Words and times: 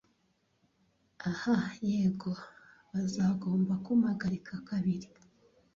Ah 1.29 1.63
yego, 1.89 2.31
bazagomba 2.91 3.73
kumpagarika 3.83 4.53
kabiri. 4.69 5.07